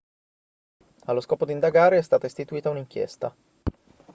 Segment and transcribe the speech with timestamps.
[1.05, 3.35] allo scopo di indagare è stata istituita un'inchiesta